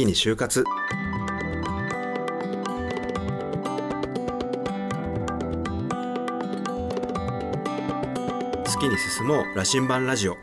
[0.00, 0.64] きに就活。
[0.64, 0.70] 好
[8.80, 10.36] きに進もう羅針盤ラジオ。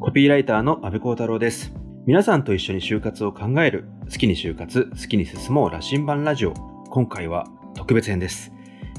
[0.00, 1.72] コピーライターの安部幸太郎です。
[2.04, 3.86] 皆さんと一緒に就活を考える。
[4.04, 6.52] 好きに就活好きに進もう羅針盤ラジオ。
[6.90, 8.52] 今回は特別編です。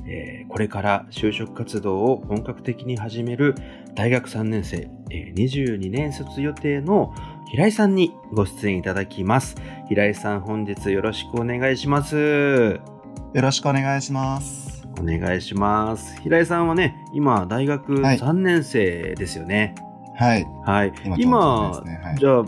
[0.07, 3.55] えーこれから就職活動を本格的に始める
[3.95, 7.13] 大学3年生、えー22年卒予定の
[7.51, 9.55] 平井さんにご出演いただきます。
[9.87, 12.15] 平井さん本日よろしくお願いします。
[12.17, 14.87] よろしくお願いします。
[14.99, 16.19] お願いします。
[16.21, 19.75] 平井さんはね、今大学はい3年生ですよね。
[20.15, 20.45] はい。
[20.65, 20.93] はい。
[21.05, 22.45] 今今ねはいじゃあ、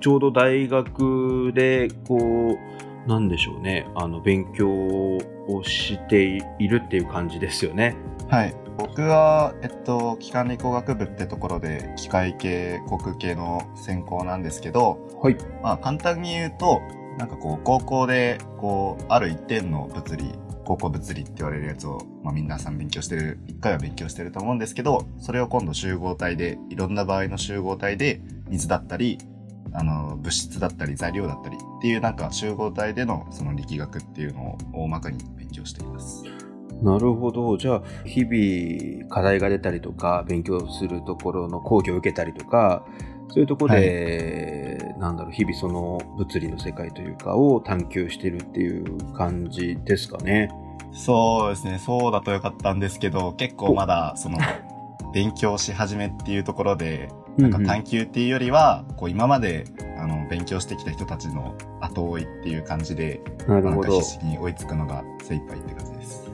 [0.00, 2.56] ちょうど大学で、こ
[3.06, 5.20] う、なんでしょうね、あの、勉強を
[5.64, 6.22] して
[6.58, 7.94] いるっていう感じですよね。
[8.28, 8.54] はい。
[8.78, 15.36] 僕は、えっと、機関理工学部ってところで、機械系、航空系の専攻なんですけど、はい。
[15.62, 16.80] まあ、簡単に言うと、
[17.18, 20.32] なんかこう、高校で、こう、ある一点の物理、
[20.66, 29.18] 高校物理って言われるやつを、まあ、皆さん勉強してる、一回は勉強してると思うんですけど、それを今度集合体で、いろんな場合の集合体で、水だったり、
[29.72, 36.24] あの、物質だったり、材料だったりっていうなんか集合体でのその力学っていうのを大まかに勉強しています。
[36.82, 37.56] なるほど。
[37.56, 42.84] じゃあ、日々課題が出たりとか、勉強するところの講義を受けたりとか、
[43.28, 50.50] そういうところで、なんだろう、日々その物理の世界というかを探求してるっていう感じですかね。
[50.92, 54.38] そうですね、そうだとよかったんですけど、結構まだ、その、
[55.12, 59.64] 勉強し始めっていうところで、なんか探求っていうよりは、こう今まで、
[59.98, 63.70] あの、勉強してきた人たちの後追いっていう感じで、なるほど。
[63.70, 66.25] なんか必死に追いつくのが精一杯って感じです。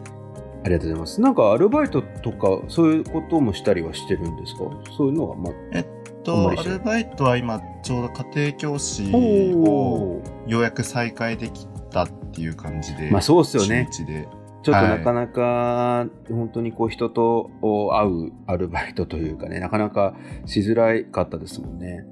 [0.65, 1.21] ありがとうございます。
[1.21, 4.61] なんかアルバイトとか、そういうこともしたりはしてるんですか？
[4.97, 5.87] そういうのは、まあ、えっ
[6.23, 13.89] と、アルバイトは今、ちょうど家庭教師を、ようやく再開できたっていう感じで、まあそうっすよね。
[13.91, 14.07] ちょっ
[14.65, 17.51] とはいなかなか、本当にこう人と
[17.93, 20.15] 会うアルバイトというかね、なかなか
[20.47, 22.05] しづらかったですもんね。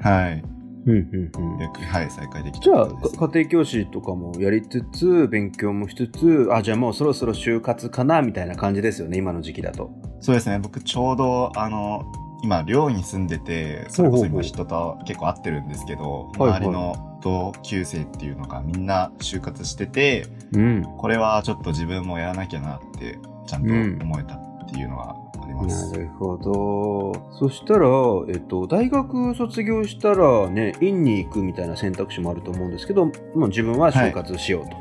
[0.00, 0.42] はい。
[0.86, 1.86] うんうんうん。
[1.86, 2.88] はい、再開できたじゃあ、
[3.28, 9.90] 家庭教師とかもやりつつ、勉強もしつつ、あ、じゃあもうそろそろ就活かな、みたいな感じですよね、今の時期だと。
[10.20, 12.04] そうですね、僕ちょうど、あの、
[12.42, 16.60] 今、寮に住んでて、それこそ今人と結構会ってるんですけど、はいはい。
[16.60, 20.82] 周りの同級生っていうのがみんな就活してて、うん。
[20.98, 25.92] これはちょっと自分もやらなきゃなって、ちゃんと思えたっていうのはあります。
[25.92, 27.12] なるほど。
[27.38, 27.88] そしたら、
[28.28, 34.76] えっと、大学卒業したらね、院に行くみたいな選択肢もあると思うんですけど、もう自分は就活しようと。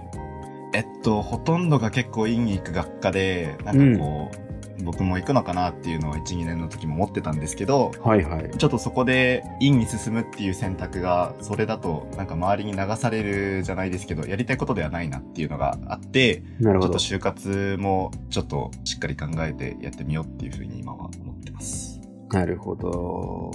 [0.73, 4.50] えっと、ほとんどが結構院に行く学科で、なんかこう、
[4.83, 8.49] 僕も行くのかなっていうのを1、2年の時も思ってたんですけど、はいはい。
[8.57, 17.27] ちょっとそこで院に進むっていう選択が、それだとなんか周りに流されるじゃないですけど、やりたいことではないなっていうのがあって、なるほどちょっと。
[17.27, 21.99] 就活もちょっとしっかり考えてやってみようっていうふうに今は思ってます。
[22.29, 23.51] なるほど。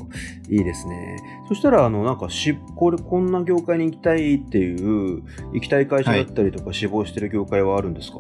[0.50, 1.16] いいですね。
[1.48, 5.22] そしたら、あの、なんかし、これ、こんな業界に行きたいっていう、
[5.54, 8.18] 行きたい会社だったりとか、志望してる業界はあるんですか？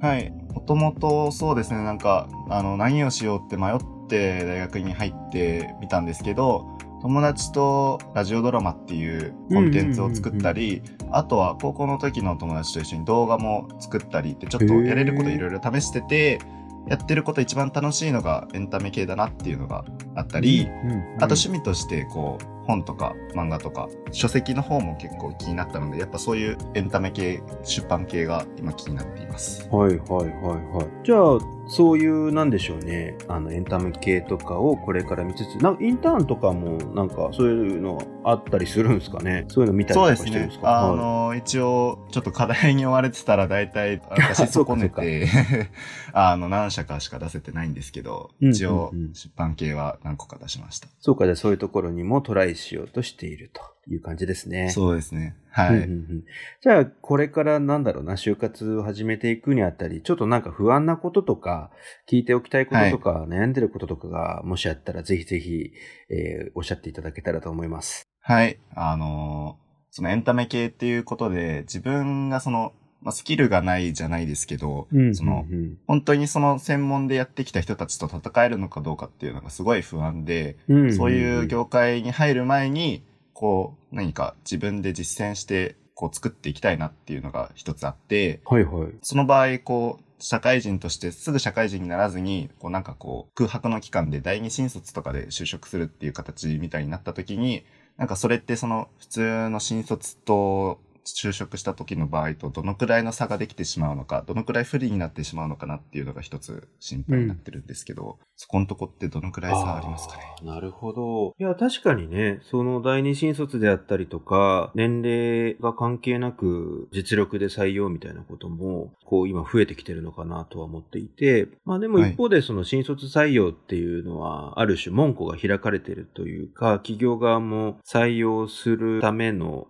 [0.00, 0.32] はい。
[0.58, 6.66] もともとそうですね、なんか、あの、何をしようって迷って大学に入ってみたんですけど、
[7.00, 10.82] 友達とラジオドラマっていうコンテンツを作ったり、
[11.12, 16.40] あとは高校の時の友達と一緒に動画も作ったりって、ちょっとやれることいろいろ試してて、
[16.88, 19.84] やってること一番楽しいのがエンタメ系だなっていうのが
[20.14, 29.68] あったり、うんうんあと趣味としてこう本とか漫画とか書籍の方も結構気になったのでやっぱそういうエンタメ系出版系が今気になっています。
[29.70, 30.28] はいはいはい
[30.76, 30.86] はい。
[31.04, 39.44] じゃあ、そういう、なんでしょうね、あの、エンタメ系とかをこれから見つつ、なんかインターンとかも、なんか、そういうのあったりするんですかね？
[39.48, 40.60] そういうの見たりとかしてるんです。
[40.60, 40.80] か？
[40.80, 45.28] あの、一応、ちょっと課題に追われてたら大体私損ねて、
[46.12, 49.14] あの、何社かしか出せてないんですけど、うん一応うんうん。
[49.14, 50.88] 出版系は何個か出しました。
[51.00, 53.60] そうか、じゃあそういうところにもトライしようとしていると
[53.90, 54.70] いう感じですね。
[54.70, 55.36] そうですね。
[55.50, 55.70] はい。
[55.70, 56.24] うんうんうん
[56.60, 61.70] じゃあ、これからなんだろうな、就活を始めていくにあたり、ちょっとなんか不安なこととか、
[62.10, 65.72] 聞いておきたいこととか、悩んでることとかが、もしあったら、ぜひぜひ、
[66.10, 68.06] えーおっしゃっていただけたらと思います。
[68.20, 68.58] はい。
[68.74, 83.02] あのーそのエンタメ系っていうことで、自分がその、まあ、スキルがないじゃないですけど、その、うんうん本当にその専門でやってきた人たちと戦えるのかどうかっていうのがすごい不安で、うんそういう業界に入る前に、
[83.38, 88.88] こう、何か自分で実践して、こう作っていきたいなっていうのが一つあって、はいはい。
[89.00, 97.64] その場合、こう、社会人としてすぐ社会人にならずに、こうなんかこう空白の期間で第二新卒とかで就職するっていう形みたいになった時に、
[97.96, 100.80] なんかそれってその普通の新卒と
[101.16, 110.22] 就職した時の場合とどのくらいの差ができてしまうのか、どのくらい不利になってしまうのかなっていうのが一つ心配になってるんですけど、うん、そこのとこってどのくらい差ありますかね？
[110.42, 111.34] なるほど。
[111.38, 129.66] いや、確かにね、その第二新卒であったりとか、年齢が関係なく実力で採用みたいなことも、こう今増えてきてるのかなとは思っていて、まあでも一方でその新卒採用っていうのは、ある種門戸が開かれてるというか、企業側も採用するための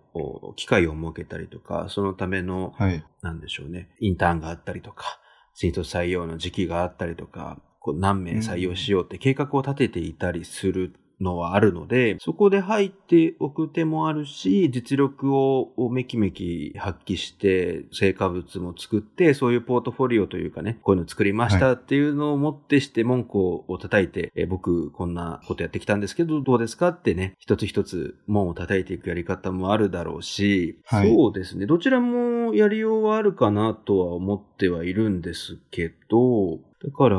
[0.55, 5.21] 機会を設けたりとか、そのための、はい、なんでしょうね、インターンがあったりとか、
[5.53, 37.17] 新卒採用の時期があったりとか、こう何名採用しようって計画を立てていたりするのはあるので、そこで入っておく手もあるし、実力をめきめき発揮して、成果物も作って、そういうポートフォリオというかね、こういうの作りましたっていうのをもってして文句を叩いて、え僕こんなことやってきたんですけど、どうですかってね、一つ一つ門を叩いていくやり方もあるだろうし、はい、そうですね、どちらもやりようはあるかなとは思ってはいるんですけど、だから、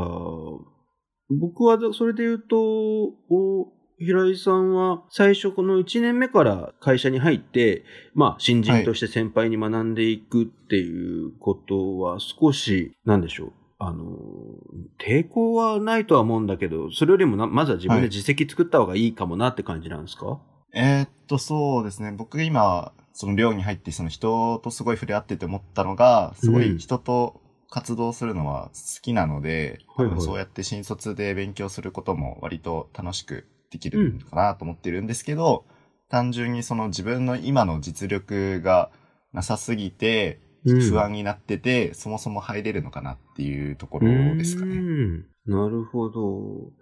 [1.31, 13.52] 僕はそれで言うと、平井さんは最初この1年目から会社に入って、まあ新人として先輩に学んでいくっていうことは少し、なんでしょう？
[13.79, 14.05] あの、
[14.99, 20.38] 抵抗はないとは思うんだけど、それよりもまずは自分で実績作った方がいいかもなって感じなんですか、はい、
[20.75, 22.12] えー、っと、そうですね。
[22.12, 35.75] 僕今、その寮に入って、その人とすごい触れ合ってて思ったのが、すごい人と活動するのは好きなので、うん、そうやって新卒で勉強することも割と楽しくできるかなと思ってるんですけど、うん、
[36.08, 38.90] 単純にその自分の今の実力が
[39.32, 45.25] なさすぎて、不安になってて、うん、そもそも入れるのかなっていうところですかね。
[45.46, 46.72] なるほど。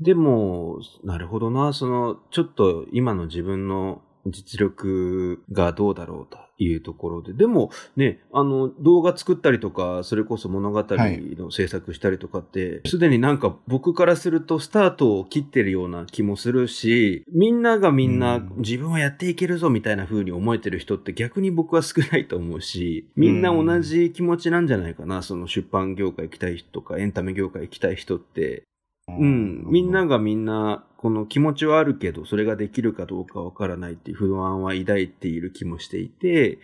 [0.00, 1.72] でも、なるほどな。
[1.72, 7.32] その、ちょっと今の自分の実力がどうだろうというところで。
[7.32, 25.22] でもね、あの、動画作ったりとか、それこそ物語の制作したりとかって、す、で、になんか僕からするとスタートを切ってるような気もするし、みんながみんな自分はやっていけるぞみたいな風に思えてる人って逆に僕は少ないと思うし、みんな同じ気持ちなんじゃないかな。
[25.22, 28.64] その出版業界行きたい人とか、エンタメ業界行きたい人って。
[29.08, 29.62] うん。
[29.66, 36.58] みんながみんな、この気持ちはあるけど、それができるかどうかわからないっていう不安は抱いている気もしていて、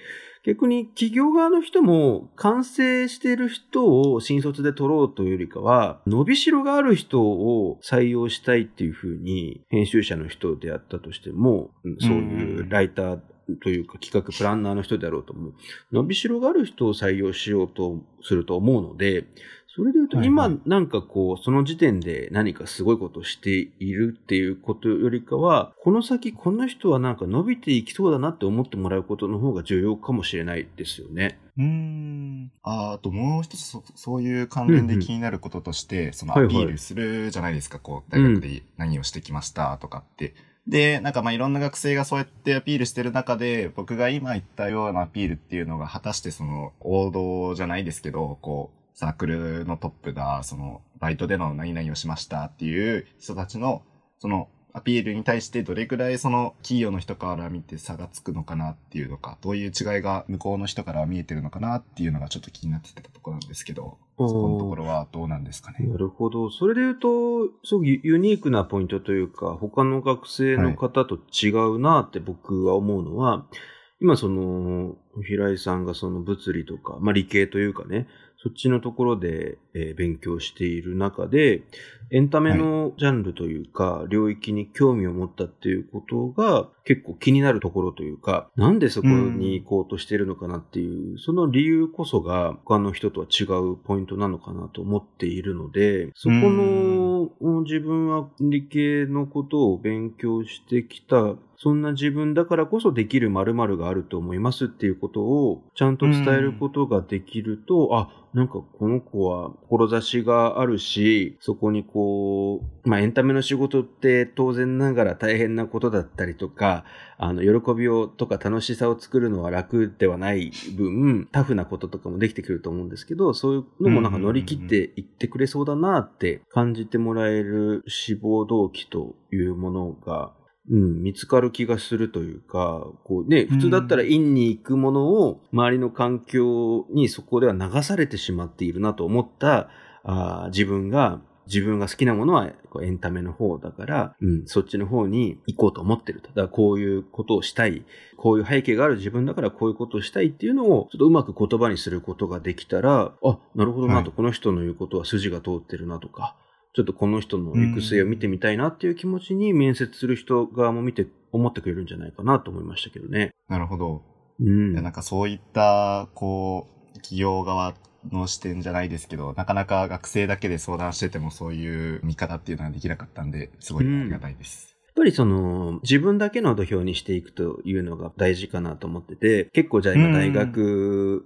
[0.44, 13.20] 逆に企業側の人も完成している人を新卒で取ろうというよりかは、伸びしろがある人を採用したいっていうふうに、編集者の人であったとしても、そういうライター
[13.62, 15.52] というか企画プランナーの人であろうとも、
[15.92, 19.26] 伸びしろがある人を採用しようとすると思うので、
[19.74, 31.40] それで言うと、今、なんかこう、その時点で何かすごいことをしているっていうことよりかは、この先この人はなんか伸びていきそうだなって思ってもらうことの方が重要かもしれないですよね。
[31.56, 32.52] うん。
[32.62, 40.34] ああともう一つそ、そういう関連で気になることとして、うんうん、そのアピールするじゃないですか、はいはい、こう、大学で何をしてきましたとかって。
[40.66, 53.82] うん、で、なんかまあいろんな学生がそうやってアピールしてる中で、僕が今言ったようなアピールっていうのが果たしてその王道じゃないですけど、こう、サークルのトップだ、その、バイトでの何々をしましたっていう人たちの、
[54.18, 65.86] その、アピールに対してどれくらいその企業の人から見て差がつくのかなっていうのか、どういう違いが向こうの人から見えてるのかなっていうのがちょっと気になってたところなんですけど、そこのところはどうなんですかね？
[65.86, 66.50] なるほど。
[66.50, 73.56] それで言うと、すごくユニークなポイントというか、他の学生の方と違うなって僕は思うのは、はい、
[74.00, 78.08] 今その、平井さんがその物理とか、まあ理系というかね、
[78.42, 81.62] そっちのところで、えー、勉強している中で、
[82.10, 116.71] エンタメのジャンルというか、領域に興味を持ったっていうことが結構気になるところというか、なんでそこに行こうとしてるのかなっていう、うん、その理由こそが他の人とは違うポイントなのかなと思っているので、そこの、うん、自分は理系のことを勉強してきたそんな自分だからこそできる〇〇があると思いますっていうことをちゃんと伝えることができると、うん、あ、なんかこの子は志があるし、そこにこう、まあエンタメの仕事って当然ながら大変なことだったりとか、
[117.18, 130.32] あの、喜びをとか楽しさを作るのは楽ではない分、タフなこととかもできてくると思うんですけど、そういうのもなんか乗り切っていってくれそうだなって感じてもらえる志望動機というものが
[130.70, 139.68] うん、見つかる気がするというか、こうね、普通だったら院に行くものを周りの環境にそこでは流されてしまっているなと思った
[140.04, 141.20] あ自分が、
[141.52, 142.50] 自分が好きなものは
[142.82, 146.28] エンタメの方だから、うん、そっちの方に行こうと思ってると。
[146.28, 147.84] だからこういうことをしたい。
[148.16, 156.36] こういう背景がある自分だからこういうことをしたいっていうのをちょっとうまく言葉にすることができたら、あ、なるほどなと、はい、この人の言うことは筋が通ってるなとか、
[156.74, 163.30] ちょっとこの人の行く末を見てみたいなっていう気持ちに面接する人側も見て、思ってくれるんじゃないかなと思いましたけどね。
[163.48, 164.02] なるほど。
[164.40, 164.74] うん。
[164.74, 167.74] なんかそういった、こう、企業側
[168.10, 174.76] の視点じゃないですけど、なかなか学生だけで相談しててもそういう見方っていうのはできなかったんで、すごいありがたいです。
[174.86, 181.24] やっぱりその自分だけの土俵にしていくというのが大事かなと思ってて、結構じゃあ今大学、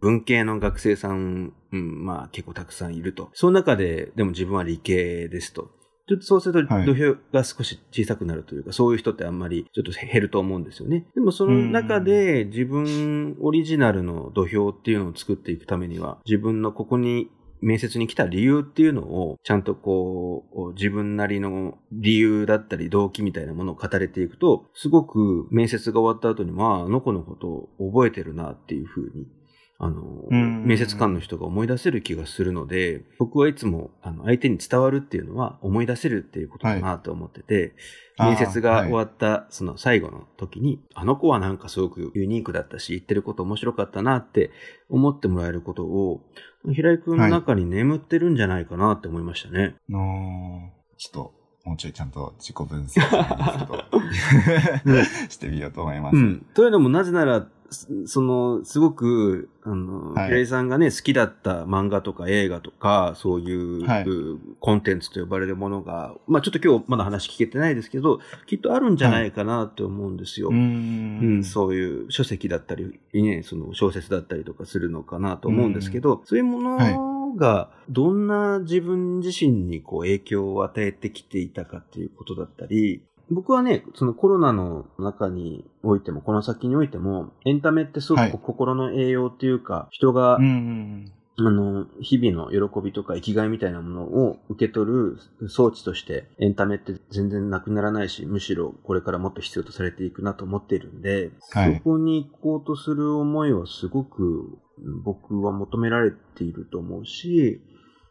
[0.00, 3.30] 文系の学生さん、うん、まあ結構たくさんいると。
[3.32, 5.70] その中で、でも自分は理系ですと。
[6.08, 11.04] ちょっとそうすると土俵が少し小さくなるというか、はい、そういう人ってあんまりちょっと減ると思うんですよね。
[11.14, 29.26] でもその中で自分オリジナルの土俵っていうのを作っていくためには、自分のここに面接に来た理由っていうのを、ちゃんとこう、自分なりの理由だったり動機みたいなものを語れていくと、すごく面接が終わった後に、まあ、あの子のことを覚えてるなっていうふうに
[29.80, 37.76] あの、面接官の人が思い出せる気がするので、僕はいつも、あの、相手に伝わるっていうのは思い出せるっていうことだなと思ってて、
[38.16, 44.50] はい、面接が終わった、その最後の時に、あの子はなんかすごくユニークだったし、言ってること面白かったなって
[44.88, 46.22] 思ってもらえることを、
[46.72, 49.60] 平井くんの中に眠ってるんじゃないかなって思いましたね。
[49.60, 49.72] はい、
[50.96, 51.37] ちょっと、
[51.68, 53.00] もうちょいちゃんと自己分析
[55.28, 56.16] してみようと思います。
[56.16, 56.44] うん。
[56.54, 57.46] というのも、なぜなら、
[58.06, 64.06] その、すごく、あの、はい、平井さんがね、好きだった漫画とか映画とか、そういう、はい、
[64.60, 70.48] コンテンツと呼ばれるものが、まあちょっと今日まだ話聞けてないですけど、きっとあるんじゃないかなって思うんですよ。
[70.48, 76.78] はい、うんうんそういう書籍だったり、ね、その小説だったりとかするのかなと思うんですけど、そういうもの
[77.34, 91.12] が、どんな自分自身にこう影響を与えてきていたかっていうことだったり、僕はね、そのコロナの中においても、この先においても、エンタメってすごく心の栄養っていうか、はい、人が、うんうん。
[91.40, 95.18] あの、日々の喜びとか生きがいみたいなものを受け取る
[95.48, 104.58] 装置としてエンタメって全然なくならないし、むしろこれからもっと必要とされていくなと思っているんで、はい、そこに行こうとする思いはすごく
[105.02, 107.60] 僕は求められていると思うし、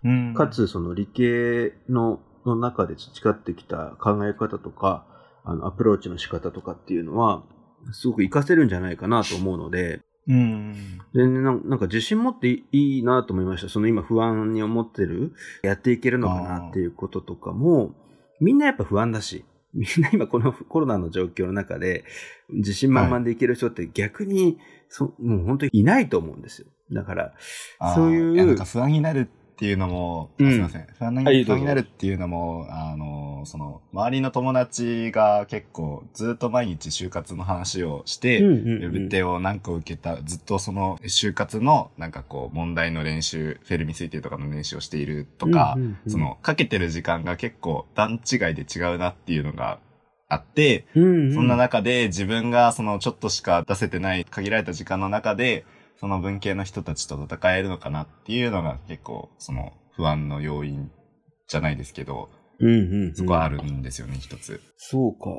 [0.04, 5.06] うん、かつその理系のの中で培ってきた考え方とか、
[5.44, 7.44] あの、アプローチの仕方とかっていうのは、
[7.92, 10.74] すごく活かせるんじゃないかなと思うので、うん。
[11.14, 13.70] 全然なんか自信持っていいなと思いました。
[13.70, 15.34] その今不安に思ってる、
[15.64, 17.96] やっていけるのかなっていうこととかも、
[18.42, 19.46] みんなやっぱ不安だし、
[19.78, 22.04] みんな今このコロナの状況の中で、
[22.50, 24.58] 自信満々でいける人って逆に、
[24.90, 26.68] そもう本当にいないと思うんですよ。
[26.92, 27.34] だから、
[27.96, 28.34] そういう。
[28.34, 30.88] いなんか不安になるっていうのも、うん、すいません。
[30.98, 45.78] 不安になるっていうのも、あの、その、周りの友達が結構ずっと毎日就活の話をして、ウェブテを何個受けた、ずっとその就活のなんかこう問題の練習、フェルミ推定とかの練習をしているとか、
[46.08, 49.80] そのかけてる時間が結構段違いで違うなっていうのが
[50.30, 55.66] あって、そんな中で自分がそのちょっとしか出せてない限られた時間の中で、
[56.00, 60.92] その文系の人たちと戦えるのかなっていうのが結構、その不安の要因
[61.48, 64.62] じゃないですけど、うんうん、うん、そこはあるんですよね、一つ。
[64.78, 65.30] そうか。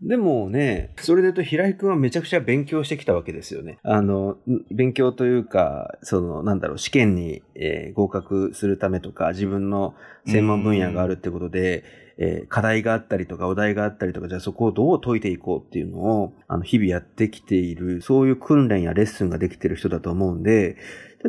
[0.00, 3.78] でもね、それで言うと平井くんはめちゃくちゃ勉強してきたわけですよね。
[3.82, 4.38] あの、
[4.70, 9.94] 勉強というか、その、なんだろう、試験に、えー、合格するためとか、自分の
[10.26, 11.84] 専門分野があるってことで、
[12.18, 20.76] えー、課題があったりとか、お題があったりとか、じゃあそこをどう解いていこうっていうのを、あの、日々やってきている、そういう訓練やレッスンができてる人だと思うんで、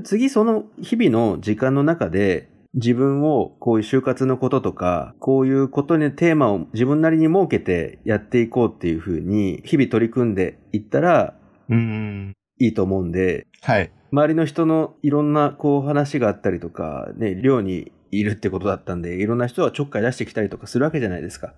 [0.03, 11.35] 次その日々の時間の中で、自分をこういう就活のこととか、こういうことにテーマを自分なりに設けてやっていこうっていうふうに、日々取り組んでいったら、
[11.69, 13.91] うん、いいと思うんで、はい。
[14.11, 21.53] 周りの人のいろんなこう話があったりとか、ね、寮にいるってことだったんで、いろんな人はちょっかい出してきたりとかするわけじゃないですか。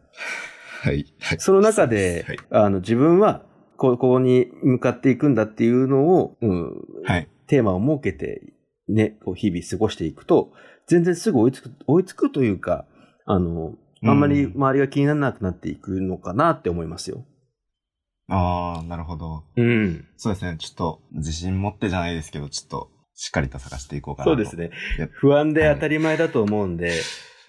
[0.81, 1.05] はい。
[1.19, 3.43] はい、その中で、はい、あの、自分は、
[3.77, 8.53] ここに向かっていくんだっていうのを、うん、はい、テーマを設けて、
[8.87, 10.53] ね、こう日々過ごしていくと、
[10.87, 12.85] 全然すぐ追いつく、追いつくというか、
[13.25, 13.73] あの、
[14.03, 17.25] あんまり周りが気にならなくなっていくのかなって思いますよ。
[18.27, 19.43] ああ、なるほど。
[19.55, 20.07] うん。
[20.17, 20.57] そうですね。
[20.57, 24.31] ちょっと自信持ってじゃないですけど、ちょっとしっかりと探していこうかなと。
[24.31, 24.71] そうですね。
[25.13, 26.99] 不安で当たり前だと思うんで、はい、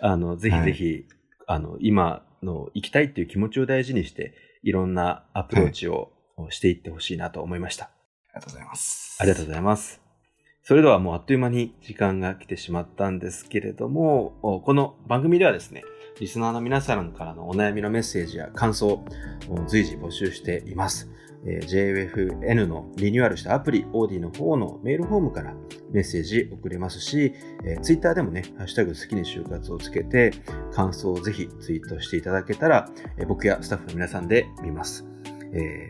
[0.00, 1.04] あの、ぜひぜひ、はい、
[1.46, 6.12] あの、今の行きたいっていう気持ちを大事にして、いろんなアプローチを
[6.50, 7.86] していってほしいなと思いました。
[8.34, 9.16] ありがとうございます。
[9.20, 10.05] ありがとうございます。
[10.68, 15.84] それではもうあっという間に時間が来てしまったんですけれども、この番組ではですね、
[16.18, 19.04] リスナーの皆さんからのお悩みのメッセージや感想を
[19.68, 21.08] 随時募集しています。
[21.44, 25.54] JFN のリニューアルしたアプリ、オーディの方のメールフォームから
[25.92, 27.32] メッセージ送れますし、
[27.64, 30.32] え Twitter でもね、ハッシュタグ好きに就活をつけて、
[30.72, 32.90] 感想をぜひツイートしていただけたら、
[33.28, 35.06] 僕やスタッフの皆さんで見ます。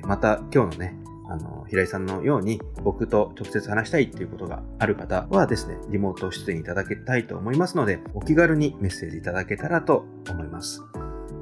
[0.02, 10.82] また今日のね、あの、平井さんのように僕と直接話したいっていうことがある方はですね、リモート出演いただきたいと思いますので、お気軽にメッセージいただけたらと思います。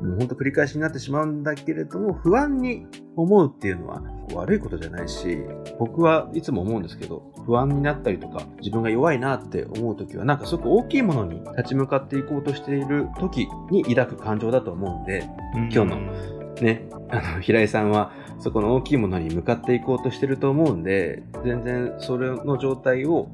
[0.04, 2.86] もうほんと繰り返しになってしまうんだけれども、不安に
[3.16, 4.02] 思うっていうのは
[4.34, 5.38] 悪いことじゃないし、
[5.78, 15.28] 僕はいつも思うんですけど、不安になったりとか、自分が弱いなって思う時は、なんかすごく大きいものに立ち向かっていこうとしている時に抱く感情だと思うんで、
[15.72, 23.28] 今日のね、あの、平井さんはそこの大きいものに向かっていこうとしてると思うんで、全然それの状態を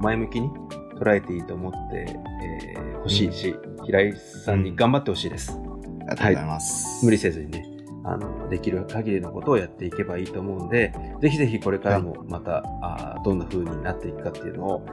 [0.00, 0.50] 前向きに
[0.98, 2.06] 捉えていいと思って、
[2.42, 5.52] えー、欲しいし、うん、平井さんに頑張ってほしいです。
[5.52, 7.04] ありがとうございます、はい。
[7.06, 7.64] 無理せずにね、
[8.04, 14.86] あの、できる限りのことをやっていけばいいと思うんで、ぜひぜひこれからもまた、はい、あどんな風になっていくかっていうのを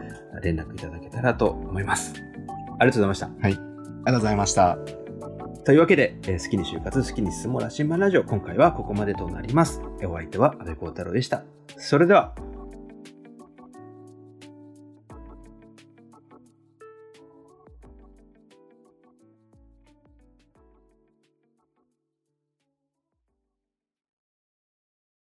[0.43, 2.13] 連絡いただけたらと思います。
[2.79, 3.27] ありがとうございました。
[3.27, 3.35] はい。
[3.41, 5.06] ありがとうございました。
[5.67, 9.81] というわけで、えー、好きに就活、好きに進もう羅針盤ラジオ、今回はここまでとなります。
[10.05, 11.43] お相手は安部幸太郎でした。
[11.75, 12.33] それでは、